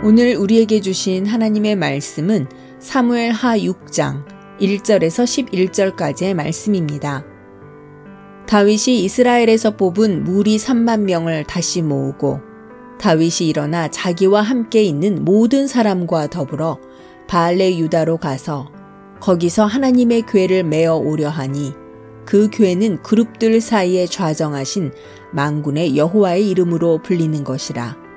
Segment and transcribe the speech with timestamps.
[0.00, 2.46] 오늘 우리에게 주신 하나님의 말씀은
[2.78, 4.24] 사무엘 하 6장
[4.60, 7.24] 1절에서 11절까지의 말씀입니다.
[8.46, 12.40] 다윗이 이스라엘에서 뽑은 무리 3만 명을 다시 모으고
[13.00, 16.78] 다윗이 일어나 자기와 함께 있는 모든 사람과 더불어
[17.26, 18.70] 바알레 유다로 가서
[19.18, 21.72] 거기서 하나님의 괴를 메어 오려 하니
[22.24, 24.92] 그 괴는 그룹들 사이에 좌정하신
[25.32, 28.07] 망군의 여호와의 이름으로 불리는 것이라.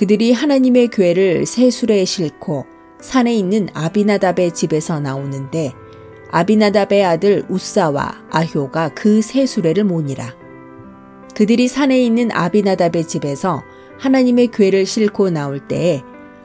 [0.00, 2.64] 그들이 하나님의 괴를 새술에 싣고
[3.02, 5.74] 산에 있는 아비나답의 집에서 나오는데
[6.30, 10.34] 아비나답의 아들 우사와 아효가 그 새수레를 모니라.
[11.36, 13.62] 그들이 산에 있는 아비나답의 집에서
[13.98, 16.00] 하나님의 괴를 싣고 나올 때에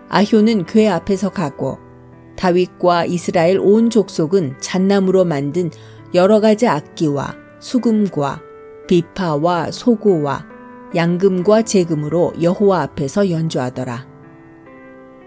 [0.09, 1.79] 아효는 괴 앞에서 가고
[2.35, 5.71] 다윗과 이스라엘 온 족속은 잣나무로 만든
[6.13, 8.41] 여러 가지 악기와 수금과
[8.89, 10.54] 비파와 소고와
[10.95, 14.07] 양금과 재금으로 여호와 앞에서 연주하더라.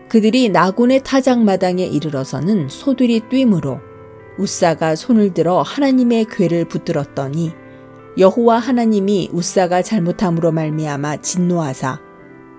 [0.08, 3.80] 그들이 나곤의 타작마당에 이르러서는 소들이 뛰므로
[4.38, 7.52] 우사가 손을 들어 하나님의 괴를 붙들었더니
[8.16, 12.00] 여호와 하나님이 우사가 잘못함으로 말미암아 진노하사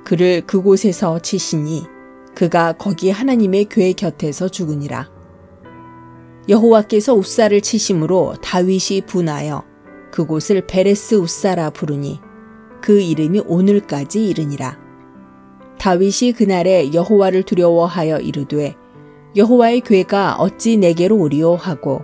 [0.05, 1.85] 그를 그곳에서 치시니
[2.35, 5.09] 그가 거기 하나님의 괴 곁에서 죽으니라.
[6.47, 9.63] 여호와께서 우사를 치심으로 다윗이 분하여
[10.11, 12.21] 그곳을 베레스 우사라 부르니
[12.81, 14.77] 그 이름이 오늘까지 이르니라.
[15.80, 18.75] 다윗이 그날에 여호와를 두려워하여 이르되
[19.35, 22.03] 여호와의 궤가 어찌 내게로 오리오 하고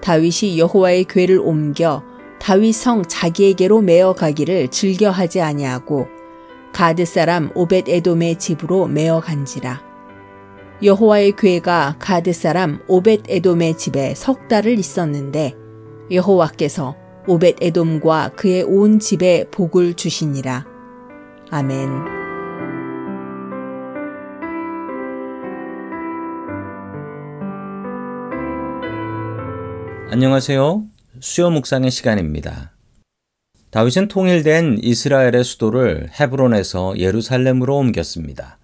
[0.00, 2.02] 다윗이 여호와의 궤를 옮겨
[2.38, 6.06] 다윗 성 자기에게로 메어 가기를 즐겨하지 아니하고
[6.72, 9.82] 가드 사람 오벧에돔의 집으로 메어 간지라.
[10.82, 15.54] 여호와의 괴가 가드 사람 오벳 에돔의 집에 석 달을 있었는데
[16.10, 20.66] 여호와께서 오벳 에돔과 그의 온 집에 복을 주시니라.
[21.50, 21.88] 아멘.
[30.10, 30.84] 안녕하세요.
[31.20, 32.72] 수요 묵상의 시간입니다.
[33.70, 38.58] 다윗은 통일된 이스라엘의 수도를 헤브론에서 예루살렘으로 옮겼습니다.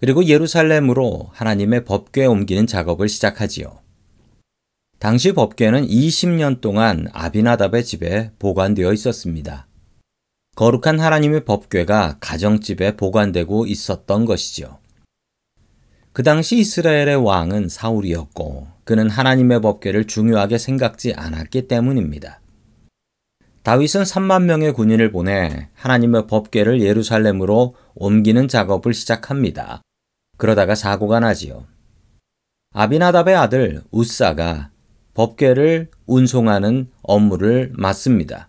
[0.00, 3.81] 그리고 예루살렘으로 하나님의 법궤 옮기는 작업을 시작하지요.
[5.02, 9.66] 당시 법궤는 20년 동안 아비나답의 집에 보관되어 있었습니다.
[10.54, 14.78] 거룩한 하나님의 법궤가 가정집에 보관되고 있었던 것이죠.
[16.12, 22.40] 그 당시 이스라엘의 왕은 사울이었고 그는 하나님의 법궤를 중요하게 생각지 않았기 때문입니다.
[23.64, 29.82] 다윗은 3만 명의 군인을 보내 하나님의 법궤를 예루살렘으로 옮기는 작업을 시작합니다.
[30.38, 31.66] 그러다가 사고가 나지요.
[32.72, 34.70] 아비나답의 아들 우사가
[35.14, 38.48] 법계를 운송하는 업무를 맡습니다.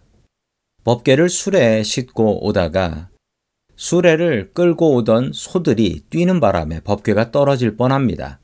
[0.83, 3.09] 법계를 수레에 싣고 오다가
[3.75, 8.39] 수레를 끌고 오던 소들이 뛰는 바람에 법궤가 떨어질 뻔합니다.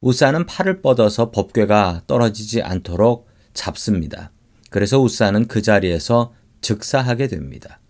[0.00, 4.30] 우사는 팔을 뻗어서 법궤가 떨어지지 않도록 잡습니다.
[4.70, 7.80] 그래서 우사는 그 자리에서 즉사하게 됩니다.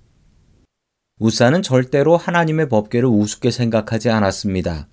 [1.18, 4.88] 우사는 절대로 하나님의 법궤를 우습게 생각하지 않았습니다.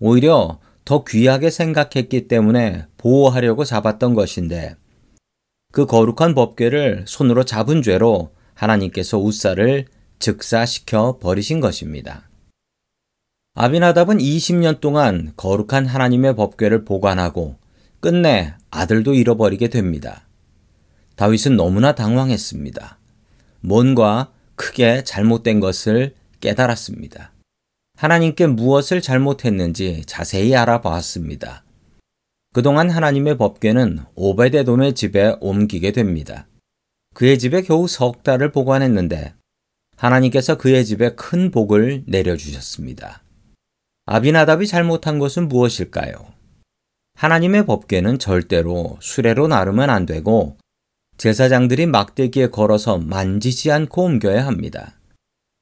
[0.00, 4.74] 오히려 더 귀하게 생각했기 때문에 보호하려고 잡았던 것인데
[5.70, 9.84] 그 거룩한 법궤를 손으로 잡은 죄로 하나님께서 우사를
[10.18, 12.30] 즉사시켜 버리신 것입니다.
[13.52, 17.56] 아비나답은 20년 동안 거룩한 하나님의 법궤를 보관하고
[18.00, 20.26] 끝내 아들도 잃어버리게 됩니다.
[21.16, 22.98] 다윗은 너무나 당황했습니다.
[23.60, 27.32] 뭔가 크게 잘못된 것을 깨달았습니다.
[27.98, 31.64] 하나님께 무엇을 잘못했는지 자세히 알아보았습니다.
[32.54, 36.46] 그동안 하나님의 법궤는 오베데돔의 집에 옮기게 됩니다.
[37.14, 39.34] 그의 집에 겨우 석 달을 보관했는데
[39.96, 43.24] 하나님께서 그의 집에 큰 복을 내려주셨습니다.
[44.06, 46.14] 아비나답이 잘못한 것은 무엇일까요?
[47.16, 50.56] 하나님의 법궤는 절대로 수레로 나르면 안 되고
[51.16, 54.97] 제사장들이 막대기에 걸어서 만지지 않고 옮겨야 합니다.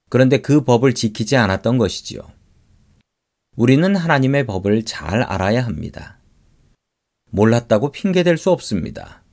[0.09, 2.21] 그런데 그 법을 지키지 않았던 것이지요.
[3.55, 6.19] 우리는 하나님의 법을 잘 알아야 합니다.
[7.31, 9.23] 몰랐다고 핑계댈 수 없습니다.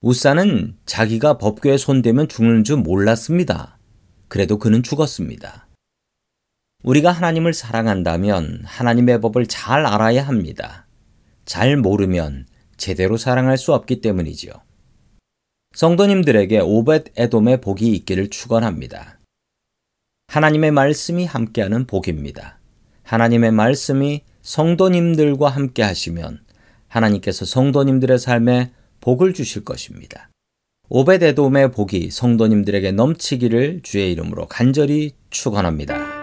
[0.00, 3.78] 우사는 자기가 법궤에 손대면 죽는 줄 몰랐습니다.
[4.28, 5.68] 그래도 그는 죽었습니다.
[6.82, 10.86] 우리가 하나님을 사랑한다면 하나님의 법을 잘 알아야 합니다.
[11.44, 12.46] 잘 모르면
[12.78, 14.52] 제대로 사랑할 수 없기 때문이지요.
[15.74, 19.19] 성도님들에게 오벳 에돔의 복이 있기를 축원합니다.
[20.30, 22.60] 하나님의 말씀이 함께하는 복입니다.
[23.02, 26.38] 하나님의 말씀이 성도님들과 함께 하시면
[26.86, 30.30] 하나님께서 성도님들의 삶에 복을 주실 것입니다.
[30.88, 36.19] 오베데돔의 복이 성도님들에게 넘치기를 주의 이름으로 간절히 축원합니다.